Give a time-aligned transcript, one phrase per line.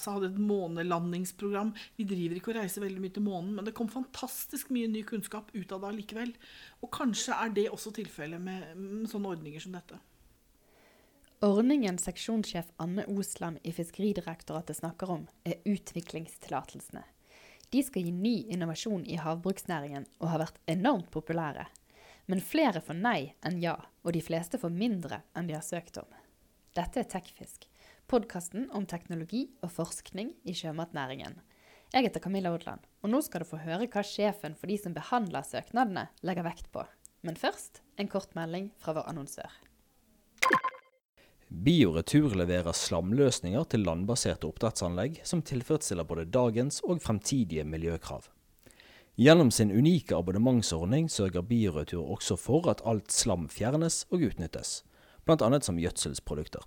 [0.00, 1.74] NASA hadde et månelandingsprogram.
[1.96, 5.02] Vi driver ikke og reiser veldig mye til månen, men det kom fantastisk mye ny
[5.04, 6.32] kunnskap ut av det likevel.
[6.80, 8.64] Og kanskje er det også tilfellet med,
[9.10, 10.00] sånne ordninger som dette.
[11.44, 17.04] Ordningen seksjonssjef Anne Osland i Fiskeridirektoratet snakker om, er utviklingstillatelsene.
[17.70, 21.68] De skal gi ny innovasjon i havbruksnæringen og har vært enormt populære.
[22.28, 26.00] Men flere får nei enn ja, og de fleste får mindre enn de har søkt
[26.02, 26.08] om.
[26.76, 27.69] Dette er Tekfisk,
[28.10, 31.36] podkasten om teknologi og forskning i sjømatnæringen.
[31.94, 34.94] Jeg heter Camilla Odland, og nå skal du få høre hva sjefen for de som
[34.96, 36.82] behandler søknadene, legger vekt på.
[37.22, 39.52] Men først en kort melding fra vår annonsør.
[41.50, 48.26] Bioretur leverer slamløsninger til landbaserte oppdrettsanlegg som tilfredsstiller både dagens og fremtidige miljøkrav.
[49.20, 54.80] Gjennom sin unike abonnementsordning sørger Bioretur også for at alt slam fjernes og utnyttes,
[55.26, 55.50] bl.a.
[55.62, 56.66] som gjødselsprodukter.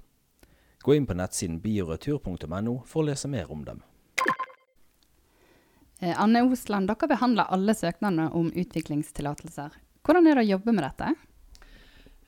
[0.84, 3.80] Gå inn på nettsiden bioretur.no for å lese mer om dem.
[6.04, 9.78] Eh, Anne Osland, dere behandler alle søknadene om utviklingstillatelser.
[10.04, 11.14] Hvordan er det å jobbe med dette?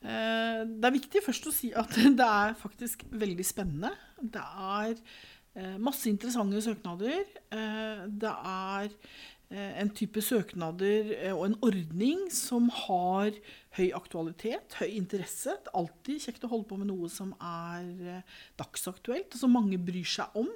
[0.05, 3.91] Eh, det er viktig først å si at det er faktisk veldig spennende.
[4.21, 7.25] Det er eh, masse interessante søknader.
[7.51, 8.95] Eh, det er
[9.53, 13.35] en type søknader og en ordning som har
[13.77, 15.53] høy aktualitet, høy interesse.
[15.61, 18.23] Det er alltid kjekt å holde på med noe som er
[18.57, 20.49] dagsaktuelt, og som mange bryr seg om.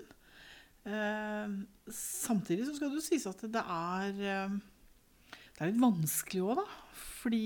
[1.93, 4.19] Samtidig så skal det sies at det er,
[5.29, 6.67] det er litt vanskelig òg, da.
[7.21, 7.45] Fordi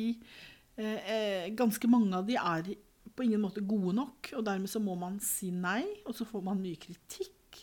[0.74, 2.74] Eh, eh, ganske mange av de er
[3.14, 6.42] på ingen måte gode nok, og dermed så må man si nei, og så får
[6.48, 7.60] man mye kritikk,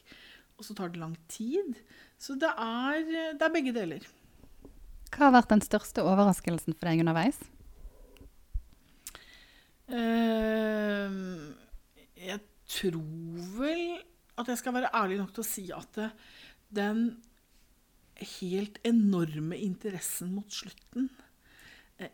[0.55, 1.81] og så tar det lang tid.
[2.20, 3.00] Så det er,
[3.38, 4.04] det er begge deler.
[5.10, 7.40] Hva har vært den største overraskelsen for deg underveis?
[9.90, 11.50] Uh,
[12.20, 12.38] jeg
[12.70, 13.82] tror vel
[14.38, 16.12] at jeg skal være ærlig nok til å si at det,
[16.70, 17.03] den
[18.36, 21.09] helt enorme interessen mot slutten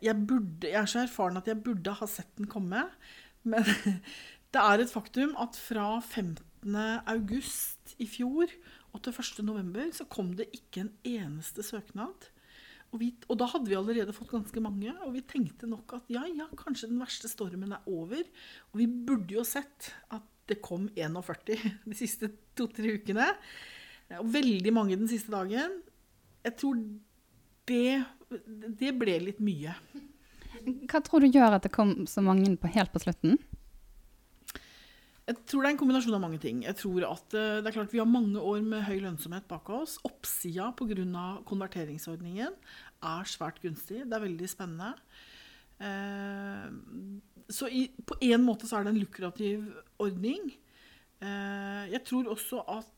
[0.01, 2.83] jeg, burde, jeg er så erfaren at jeg burde ha sett den komme.
[3.47, 3.63] Men
[4.53, 6.75] det er et faktum at fra 15.
[7.07, 8.51] august i fjor
[8.97, 9.45] og til 1.
[9.45, 12.31] november så kom det ikke en eneste søknad.
[12.93, 16.11] Og, vi, og, da hadde vi allerede fått ganske mange, og vi tenkte nok at
[16.13, 18.23] ja, ja, kanskje den verste stormen er over.
[18.71, 23.27] Og vi burde jo sett at det kom 41 de siste to-tre ukene.
[24.21, 25.81] Og veldig mange den siste dagen.
[26.47, 26.79] Jeg tror
[27.67, 28.03] det,
[28.79, 29.75] det ble litt mye.
[30.87, 33.35] Hva tror du gjør at det kom så mange på helt på slutten?
[35.27, 36.61] Jeg tror det er en kombinasjon av mange ting.
[36.63, 39.67] Jeg tror at eh, det er klart Vi har mange år med høy lønnsomhet bak
[39.75, 39.97] oss.
[40.07, 41.25] Oppsida pga.
[41.49, 42.53] konverteringsordningen
[43.03, 44.05] er svært gunstig.
[44.07, 44.93] Det er veldig spennende.
[45.83, 46.69] Eh,
[47.51, 47.67] så
[48.07, 49.67] på en måte så er det en lukrativ
[49.99, 50.53] ordning.
[51.19, 52.93] Eh, jeg tror også at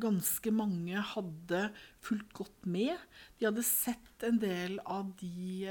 [0.00, 1.58] ganske mange hadde
[2.00, 2.96] fulgt godt med.
[3.36, 5.68] De hadde sett en del av de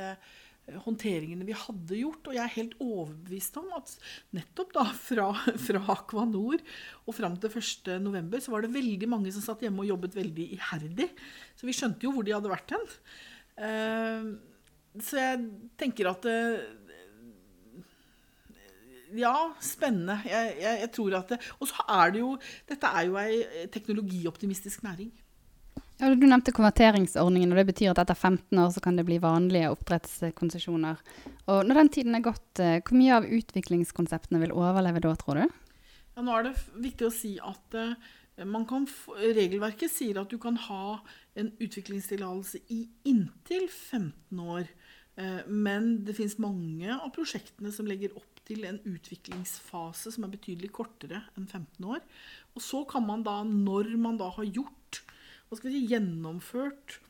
[0.86, 2.30] håndteringene vi hadde gjort.
[2.30, 3.94] Og jeg er helt overbevist om at
[4.38, 5.28] nettopp da fra,
[5.68, 6.62] fra Aquanor
[7.06, 8.38] og fram til 1.11.
[8.46, 11.10] så var det veldig mange som satt hjemme og jobbet veldig iherdig.
[11.58, 12.88] Så vi skjønte jo hvor de hadde vært hen.
[13.62, 14.32] Eh,
[15.02, 15.44] så jeg
[15.80, 16.28] tenker at
[19.18, 19.34] ja,
[19.64, 20.20] spennende.
[20.28, 22.32] Jeg, jeg, jeg tror at det, Og så er det jo
[22.70, 25.12] Dette er jo ei teknologioptimistisk næring.
[26.02, 29.20] Ja, du nevnte konverteringsordningen, og det betyr at etter 15 år så kan det bli
[29.22, 30.98] vanlige oppdrettskonsesjoner.
[31.54, 35.44] Og når den tiden er gått, eh, hvor mye av utviklingskonseptene vil overleve da, tror
[35.44, 35.60] du?
[36.16, 36.56] Ja, nå er det
[36.88, 37.94] viktig å si at uh,
[38.66, 38.90] kan,
[39.38, 40.98] regelverket sier at du kan ha
[41.38, 44.74] en utviklingstillatelse i inntil 15 år.
[45.22, 50.34] Uh, men det finnes mange av prosjektene som legger opp til en utviklingsfase som er
[50.34, 52.02] betydelig kortere enn 15 år.
[52.58, 54.81] Og så kan man da, når man da har gjort,
[55.52, 57.02] hva skal vi si, gjennomført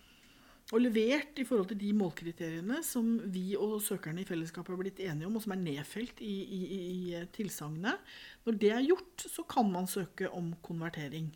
[0.72, 5.02] og levert i forhold til de målkriteriene som vi og søkerne i fellesskap har blitt
[5.04, 8.02] enige om, og som er nedfelt i, i, i tilsagnet.
[8.48, 11.28] Når det er gjort, så kan man søke om konvertering.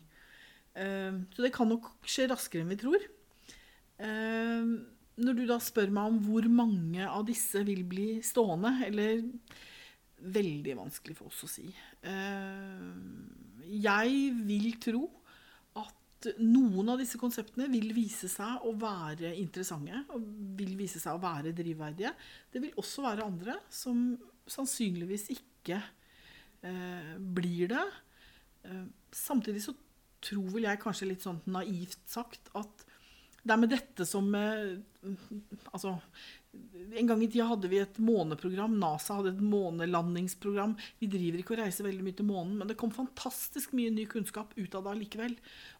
[0.74, 3.06] Uh, så det kan nok skje raskere enn vi tror.
[4.00, 4.74] Uh,
[5.20, 9.22] når du da spør meg om hvor mange av disse vil bli stående, eller
[10.16, 11.68] veldig vanskelig for oss å si.
[12.06, 12.84] Eh,
[13.84, 15.04] jeg vil tro
[16.42, 20.24] noen av disse konseptene vil vise seg å være interessante og
[20.58, 22.12] vil vise seg å være drivverdige.
[22.52, 24.08] Det vil også være andre som
[24.50, 25.80] sannsynligvis ikke
[26.62, 27.86] eh, blir det.
[28.66, 28.84] Eh,
[29.14, 29.76] samtidig så
[30.26, 32.86] tror vel jeg kanskje litt sånn naivt sagt at
[33.46, 34.32] det er med dette som
[35.70, 35.92] Altså,
[36.96, 38.76] En gang i tida hadde vi et måneprogram.
[38.80, 40.76] NASA hadde et månelandingsprogram.
[41.00, 44.06] Vi driver ikke og reiser veldig mye til månen, men det kom fantastisk mye ny
[44.10, 45.34] kunnskap ut av det likevel.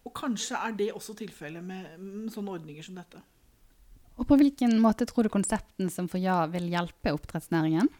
[0.04, 3.22] Og kanskje er det også tilfellet med, med sånne ordninger som dette.
[4.16, 7.90] Og på hvilken måte tror du konsepten som for ja vil hjelpe oppdrettsnæringen?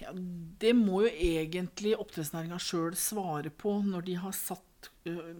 [0.00, 5.32] Ja, det må jo egentlig oppdrettsnæringa sjøl svare på når de har satt uh,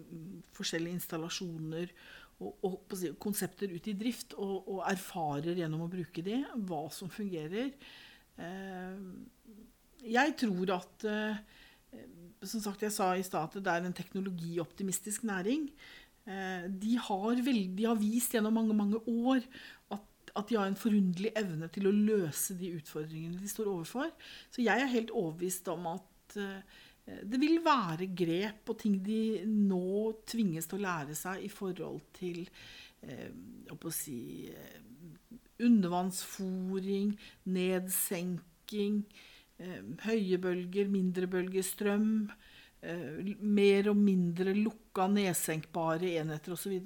[0.57, 1.93] forskjellige installasjoner
[2.41, 7.11] og, og, konsepter ut i drift, og, og, erfarer gjennom å bruke de hva som
[7.11, 7.71] fungerer.
[8.41, 9.01] Eh,
[10.11, 11.41] jeg tror at eh,
[12.41, 15.67] Som sagt, jeg sa i stad at det er en teknologioptimistisk næring.
[16.25, 19.45] Eh, de, har veldig, de har vist gjennom mange, mange år
[19.93, 24.11] at at de har en forunderlig evne til å løse de utfordringene de står overfor.
[24.53, 29.41] Så jeg er helt overbevist om at uh, det vil være grep og ting de
[29.47, 37.15] nå tvinges til å lære seg i forhold til uh, si, uh, undervannsfòring,
[37.53, 39.03] nedsenking,
[40.05, 42.07] høye bølger, mindre bølgestrøm.
[42.31, 42.50] Eh,
[42.81, 46.79] mer og mindre lukka, nedsenkbare enheter osv.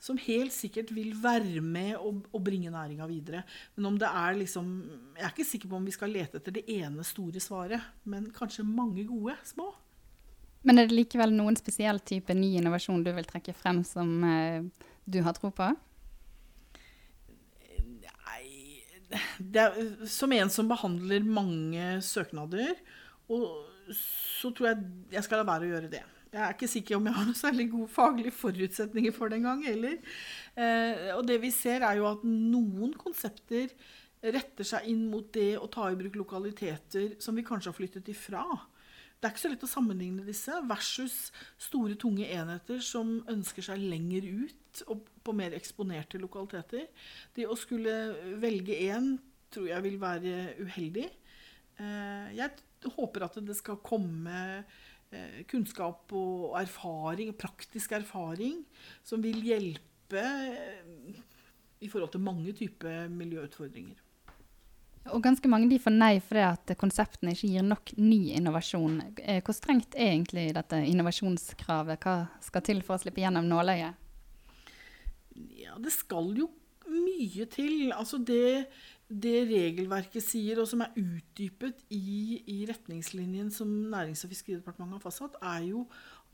[0.00, 3.42] Som helt sikkert vil være med og, og bringe næringa videre.
[3.76, 4.70] Men om det er liksom
[5.16, 8.30] Jeg er ikke sikker på om vi skal lete etter det ene store svaret, men
[8.32, 9.74] kanskje mange gode små.
[10.66, 14.64] Men er det likevel noen spesiell type ny innovasjon du vil trekke frem som eh,
[15.04, 15.68] du har tro på?
[17.84, 18.80] Nei
[19.52, 19.76] er,
[20.10, 22.74] Som en som behandler mange søknader,
[23.28, 24.86] og så tror jeg
[25.16, 26.02] jeg skal la være å gjøre det.
[26.32, 29.62] Jeg er ikke sikker om jeg har noen særlig gode faglige forutsetninger for det engang
[29.64, 29.94] heller.
[30.58, 33.70] Eh, og det vi ser, er jo at noen konsepter
[34.34, 38.10] retter seg inn mot det å ta i bruk lokaliteter som vi kanskje har flyttet
[38.12, 38.42] ifra.
[39.16, 41.14] Det er ikke så lett å sammenligne disse versus
[41.62, 46.84] store, tunge enheter som ønsker seg lenger ut og på mer eksponerte lokaliteter.
[47.32, 47.94] Det å skulle
[48.42, 49.14] velge én
[49.54, 51.06] tror jeg vil være uheldig.
[51.80, 52.52] Eh, jeg
[52.94, 54.40] håper at det skal komme
[55.10, 58.62] eh, kunnskap og erfaring, praktisk erfaring,
[59.06, 61.22] som vil hjelpe eh,
[61.82, 64.02] i forhold til mange typer miljøutfordringer.
[65.14, 68.98] Og ganske mange de får nei fordi at konseptene ikke gir nok ny innovasjon.
[69.22, 72.02] Eh, hvor strengt er egentlig dette innovasjonskravet?
[72.02, 74.02] Hva skal til for å slippe gjennom nåløyet?
[75.60, 76.48] Ja, det skal jo
[76.90, 77.92] mye til.
[77.92, 78.66] Altså det
[79.06, 85.04] det regelverket sier, og som er utdypet i, i retningslinjen som Nærings- og fiskeridepartementet har
[85.04, 85.84] fastsatt, er jo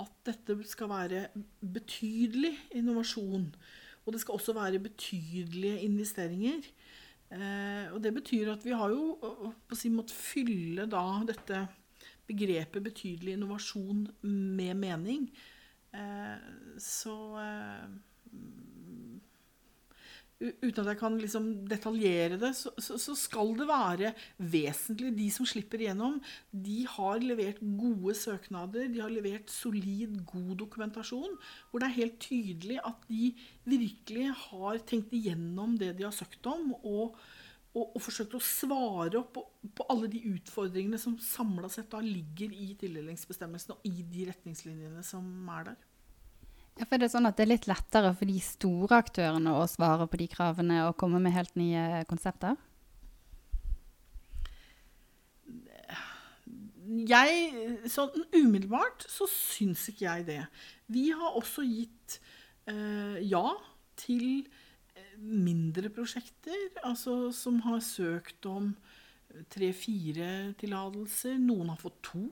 [0.00, 1.26] at dette skal være
[1.60, 3.50] betydelig innovasjon.
[4.06, 6.64] Og det skal også være betydelige investeringer.
[7.32, 9.16] Eh, og det betyr at vi har jo
[9.68, 11.66] på si måte fylle da dette
[12.28, 15.28] begrepet betydelig innovasjon med mening.
[15.92, 16.48] Eh,
[16.80, 17.86] så eh,
[20.42, 24.12] uten at jeg kan liksom detaljere det, så, så, så, skal det være
[24.52, 25.12] vesentlig.
[25.18, 26.18] De som slipper igjennom,
[26.50, 28.88] de har levert gode søknader.
[28.92, 31.38] De har levert solid, god dokumentasjon.
[31.70, 33.30] Hvor det er helt tydelig at de
[33.68, 36.74] virkelig har tenkt igjennom det de har søkt om.
[36.82, 37.16] og
[37.72, 39.42] og, og forsøkt å svare opp på,
[39.78, 45.00] på, alle de utfordringene som samla sett da ligger i tildelingsbestemmelsene og i de retningslinjene
[45.06, 45.24] som
[45.56, 45.78] er der.
[46.80, 49.64] Ja, for det er sånn at det er litt lettere for de store aktørene å
[49.69, 52.56] svare på de kravene og komme med helt nye konsepter?
[56.92, 57.52] Jeg,
[57.88, 60.40] sånn umiddelbart så syns ikke jeg det.
[60.92, 62.18] Vi har også gitt
[62.68, 63.44] eh, ja
[64.00, 64.42] til
[64.97, 68.73] eh, mindre prosjekter, altså som har søkt om
[69.52, 71.38] tre-fire tillatelser.
[71.40, 72.26] Noen har fått to.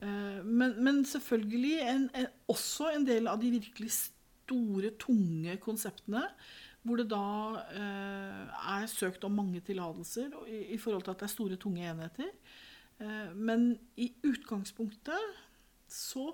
[0.00, 6.24] Eh, men, men selvfølgelig en, en, også en del av de virkelig store, tunge konseptene.
[6.80, 7.24] Hvor det da
[7.76, 11.84] eh, er søkt om mange tillatelser i, i, forhold til at det er store, tunge
[11.84, 12.30] enheter.
[13.00, 15.36] Eh, men i utgangspunktet
[15.90, 16.30] så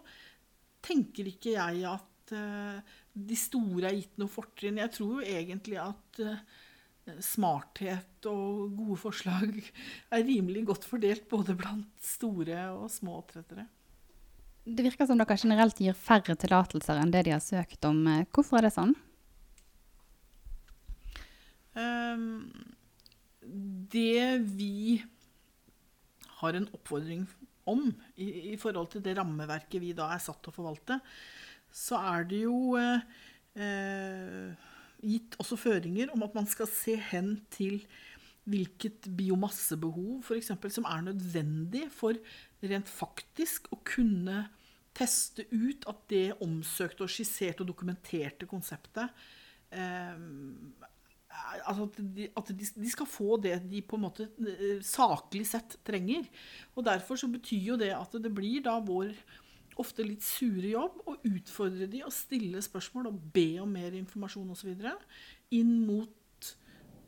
[0.86, 4.78] tenker ikke jeg at eh, de store er gitt noe fortrinn.
[4.82, 6.46] Jeg tror jo egentlig at eh,
[7.22, 13.66] smarthet og gode forslag er rimelig godt fordelt både blant store og små oppdrettere.
[14.66, 18.00] Det virker som dere generelt gir færre tillatelser enn det de har søkt om.
[18.34, 18.96] Hvorfor er det sånn?
[21.76, 22.48] Um,
[23.92, 24.98] det vi
[26.40, 27.26] har en oppfordring
[27.70, 30.98] om i, i, forhold til det rammeverket vi da er satt til å forvalte,
[31.70, 33.04] så er det jo eh,
[33.54, 34.72] eh
[35.02, 37.82] gitt også føringer om at man skal se hen til
[38.46, 42.14] hvilket biomassebehov for eksempel, som er nødvendig for
[42.62, 44.44] rent faktisk å kunne
[44.96, 49.10] teste ut at det omsøkte og skisserte og dokumenterte konseptet
[49.74, 50.14] eh,
[51.66, 55.44] altså at, de, at de, de, skal få det de på en måte eh, saklig
[55.48, 56.24] sett trenger.
[56.74, 59.12] Og Derfor så betyr jo det at det blir da vår
[59.82, 64.52] ofte litt sure jobb og utfordre de og stille spørsmål og be om mer informasjon
[64.54, 64.72] osv.
[65.56, 66.52] inn mot,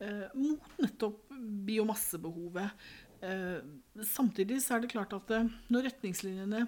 [0.00, 1.32] eh, mot nettopp
[1.68, 2.90] biomassebehovet.
[3.22, 3.60] Eh,
[4.04, 6.66] samtidig så er det klart at eh, når retningslinjene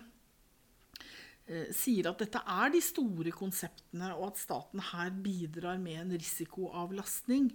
[1.51, 6.13] Eh, sier at dette er de store konseptene, og at staten her bidrar med en
[6.15, 7.51] risikoavlastning,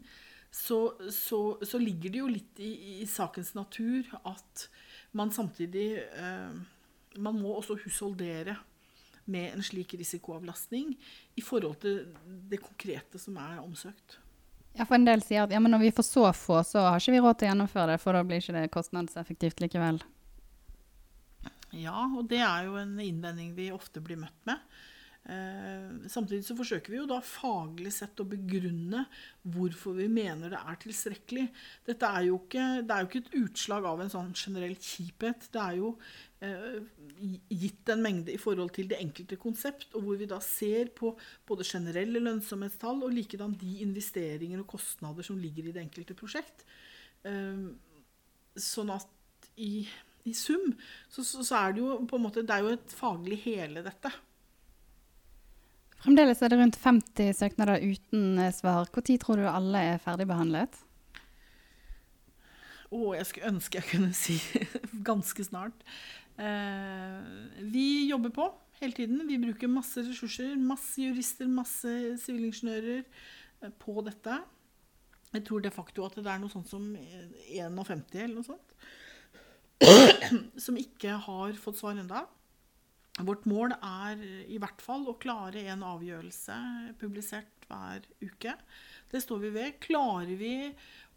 [0.52, 2.72] så, så, så ligger det jo litt i,
[3.02, 4.66] i, sakens natur at
[5.16, 6.56] man samtidig eh,
[7.18, 8.58] Man må også husholdere
[9.26, 10.94] med en slik risikoavlastning
[11.36, 12.04] i forhold til
[12.50, 14.20] det konkrete som er omsøkt.
[14.76, 17.00] Ja, for En del sier at ja, men når vi får så få, så har
[17.00, 20.02] ikke vi råd til å gjennomføre det, for da blir ikke det kostnadseffektivt likevel.
[21.76, 24.60] Ja, og det er jo en innvending vi ofte blir møtt med.
[25.26, 29.08] Eh, samtidig så forsøker vi jo da faglig sett å begrunne
[29.56, 31.46] hvorfor vi mener det er tilstrekkelig.
[31.88, 35.48] Dette er jo ikke, det er jo ikke et utslag av en sånn generell kjiphet.
[35.56, 35.90] Det er jo
[36.46, 36.78] eh,
[37.50, 41.16] gitt en mengde i forhold til det enkelte konsept, og hvor vi da ser på
[41.50, 46.68] både generelle lønnsomhetstall og likedan de investeringer og kostnader som ligger i det enkelte prosjekt.
[47.26, 47.66] Eh,
[48.62, 49.10] sånn at
[49.62, 49.88] i
[50.26, 50.72] i sum,
[51.06, 53.84] så, så, så, er det jo på en måte Det er jo et faglig hele,
[53.86, 54.10] dette.
[56.04, 58.90] Fremdeles er det rundt 50 søknader uten eh, svar.
[58.92, 60.82] Når tror du alle er ferdigbehandlet?
[62.94, 64.38] Å, jeg skulle ønske jeg kunne si
[65.08, 65.86] ganske snart.
[66.38, 68.50] Eh, vi jobber på
[68.82, 69.24] hele tiden.
[69.28, 70.56] Vi bruker masse ressurser.
[70.60, 74.42] Masse jurister, masse sivilingeniører eh, på dette.
[75.36, 78.78] Jeg tror de facto at det er noe sånt som 51 eller noe sånt.
[80.66, 82.22] som ikke har fått svar ennå.
[83.24, 84.20] Vårt mål er
[84.52, 86.56] i hvert fall å klare en avgjørelse
[87.00, 88.56] publisert hver uke.
[89.12, 89.78] Det står vi ved.
[89.84, 90.56] Klarer vi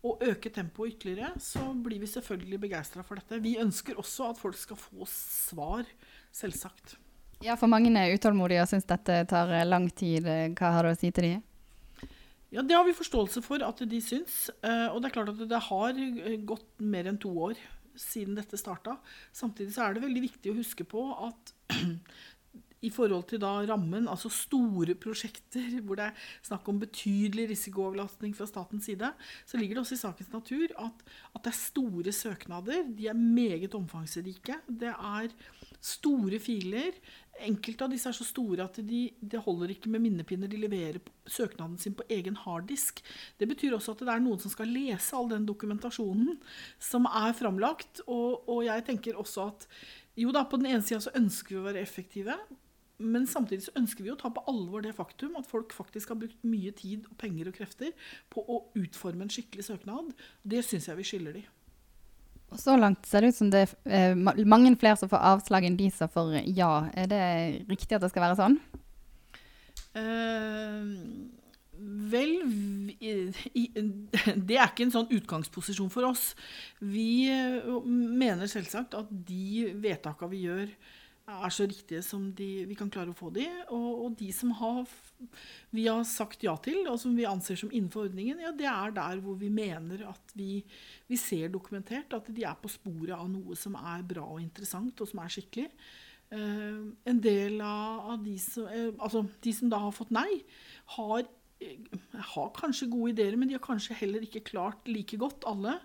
[0.06, 3.40] å øke tempoet ytterligere, så blir vi selvfølgelig begeistra for dette.
[3.42, 5.90] Vi ønsker også at folk skal få svar,
[6.30, 6.94] selvsagt.
[7.42, 10.26] Ja, for mange er utålmodige og syns dette tar lang tid.
[10.58, 11.44] Hva har du å si til dem?
[12.54, 14.48] Ja, Det har vi forståelse for at de syns.
[14.62, 15.98] Eh, og det er klart at det har
[16.46, 17.58] gått mer enn to år
[17.98, 18.96] siden dette starta.
[19.34, 21.54] Samtidig så er det veldig viktig å huske på at
[22.86, 28.36] i forhold til da rammen, altså store prosjekter hvor det er snakk om betydelig risikoavlastning
[28.38, 29.10] fra statens side,
[29.46, 32.86] så ligger det også i sakens natur at, at det er store søknader.
[32.94, 34.60] De er meget omfangsrike.
[34.68, 35.34] Det er
[35.84, 36.96] store filer.
[37.46, 39.02] Enkelte av disse er så store at de,
[39.44, 40.50] holder ikke med minnepinner.
[40.50, 43.02] De leverer søknaden sin på egen harddisk.
[43.38, 46.38] Det betyr også at det er noen som skal lese all den dokumentasjonen
[46.82, 48.02] som er framlagt.
[48.06, 49.68] Og, og jeg tenker også at
[50.18, 52.34] jo da, på den ene sida så ønsker vi å være effektive.
[52.98, 56.18] Men samtidig så ønsker vi å ta på alvor det faktum at folk faktisk har
[56.18, 57.94] brukt mye tid, og penger og krefter
[58.32, 60.10] på å utforme en skikkelig søknad.
[60.42, 61.44] Det syns jeg vi skylder de.
[62.48, 65.66] Og Så langt ser det ut som det er eh, mange flere som får avslag
[65.68, 66.88] enn de som får ja.
[66.96, 67.24] Er det
[67.68, 68.56] riktig at det skal være sånn?
[69.98, 71.28] Uh,
[71.78, 72.32] vel
[72.98, 73.66] i,
[74.48, 76.32] Det er ikke en sånn utgangsposisjon for oss.
[76.80, 80.72] Vi eh, mener selvsagt at de vedtakene vi gjør,
[81.28, 83.44] er så riktige som de, vi kan klare å få de.
[83.74, 84.88] Og, og, de som har,
[85.74, 88.94] vi har sagt ja til, og som vi anser som innenfor ordningen, ja, det er
[88.96, 90.62] der hvor vi mener at vi,
[91.08, 95.00] vi, ser dokumentert at de er på sporet av noe som er bra og interessant,
[95.00, 95.70] og som er skikkelig.
[96.28, 100.42] Uh, en del av, av de, som, uh, altså, de som da har fått nei,
[100.96, 102.02] har, uh,
[102.34, 105.78] har kanskje gode ideer, men de har kanskje heller ikke klart like godt, alle,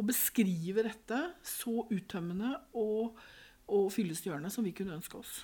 [0.00, 3.20] å beskrive dette så uttømmende og
[3.72, 5.42] og fyllestgjørende som vi kunne ønske oss.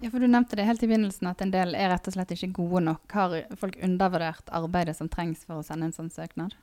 [0.00, 2.32] Ja, for Du nevnte det helt i begynnelsen at en del er rett og slett
[2.32, 3.04] ikke gode nok.
[3.12, 6.56] Har folk undervurdert arbeidet som trengs for å sende en sånn søknad?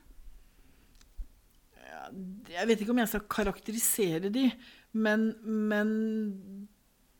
[2.50, 4.48] Jeg vet ikke om jeg skal karakterisere de,
[4.96, 5.89] men, men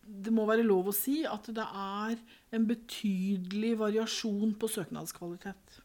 [0.02, 2.16] det må være lov å si at det er
[2.56, 5.82] en betydelig variasjon på søknadskvalitet.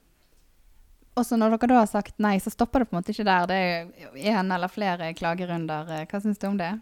[1.19, 3.51] Også når dere da har sagt nei, så stopper det på en måte ikke der.
[3.51, 5.91] Det er én eller flere klagerunder.
[6.09, 6.73] Hva syns du om det?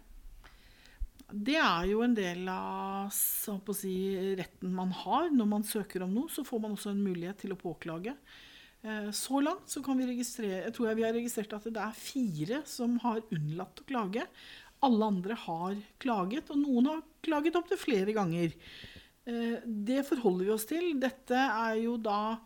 [1.30, 3.94] Det er jo en del av si,
[4.38, 5.30] retten man har.
[5.30, 8.16] Når man søker om noe, så får man også en mulighet til å påklage.
[8.82, 11.82] Eh, så langt så kan vi registrere, jeg tror jeg vi har registrert at det
[11.84, 14.24] er fire som har unnlatt å klage.
[14.86, 18.54] Alle andre har klaget, og noen har klaget opptil flere ganger.
[19.28, 20.94] Eh, det forholder vi oss til.
[21.00, 22.38] Dette er jo da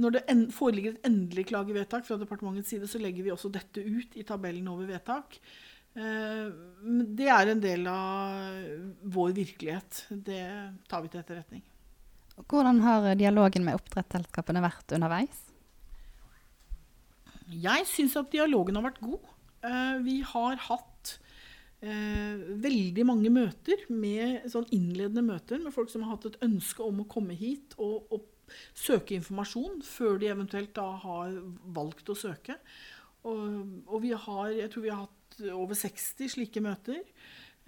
[0.00, 4.14] Når det foreligger et endelig klagevedtak fra departementets side, så legger vi også dette ut
[4.16, 5.34] i tabellen over vedtak.
[5.98, 6.50] Eh,
[7.18, 10.04] det er en del av vår virkelighet.
[10.10, 10.42] Det
[10.90, 11.64] tar vi til etterretning.
[12.40, 15.46] Hvordan har dialogen med oppdrettsselskapene vært underveis?
[17.50, 19.26] Jeg syns at dialogen har vært god.
[19.66, 21.16] Eh, vi har hatt
[21.82, 26.86] eh, veldig mange møter, med, sånn innledende møter med folk som har hatt et ønske
[26.86, 28.28] om å komme hit og, og
[28.74, 31.34] søke informasjon før de eventuelt da har
[31.74, 32.56] valgt å søke.
[33.26, 35.19] Og, og vi har, jeg tror vi har hatt
[35.52, 37.00] over 60 slike møter.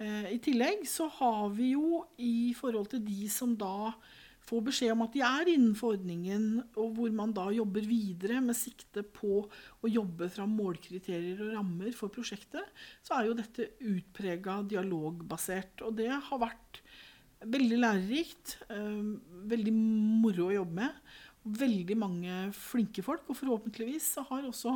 [0.01, 3.93] Eh, I tillegg så har vi jo i forhold til de som da
[4.43, 8.57] får beskjed om at de er innenfor ordningen, og hvor man da jobber videre med
[8.59, 12.65] sikte på å jobbe fram målkriterier og rammer for prosjektet,
[13.05, 15.85] så er jo dette utprega dialogbasert.
[15.87, 16.81] Og det har vært
[17.43, 19.13] veldig lærerikt, eh,
[19.53, 20.91] veldig moro å jobbe med.
[21.43, 24.75] Veldig mange flinke folk, og forhåpentligvis så har også,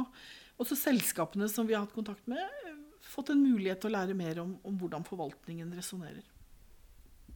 [0.60, 2.44] også selskapene som vi har hatt kontakt med,
[3.18, 6.26] fått en mulighet til å lære mer om, om hvordan forvaltningen resonnerer.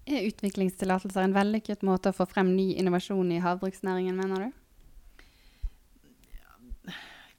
[0.09, 4.50] Er utviklingstillatelser en vellykket måte å få frem ny innovasjon i havbruksnæringen, mener du?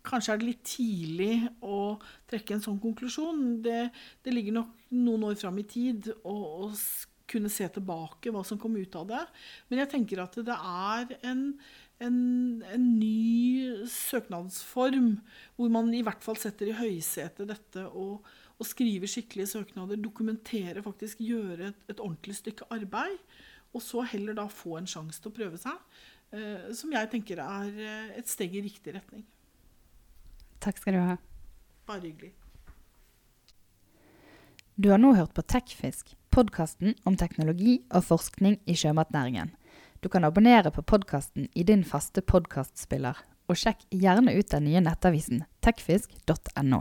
[0.02, 1.96] Kanskje er det litt tidlig å
[2.30, 3.62] trekke en sånn konklusjon.
[3.62, 3.86] Det,
[4.26, 6.34] det ligger nok noen år fram i tid å,
[6.66, 6.70] å
[7.32, 9.22] kunne se tilbake hva som kom ut av det.
[9.70, 11.44] Men jeg tenker at det er en,
[12.06, 12.18] en,
[12.66, 15.14] en ny søknadsform
[15.56, 18.22] hvor man i hvert fall setter i høysetet dette og,
[18.58, 23.18] og, skriver skikkelige søknader, dokumentere, faktisk gjøre et, et, ordentlig stykke arbeid.
[23.72, 25.78] Og så heller da få en sjanse til å prøve seg.
[26.32, 29.24] Eh, som jeg tenker er eh, et steg i riktig retning.
[30.62, 31.16] Takk skal du ha.
[31.88, 32.34] Bare hyggelig.
[34.76, 39.52] Du har nå hørt på Tekfisk, podkasten om teknologi og forskning i sjømatnæringen.
[40.02, 43.14] Du kan abonnere på podkasten i din faste podkastspiller,
[43.46, 46.80] og sjekk gjerne ut den nye nettavisen tekfisk.no.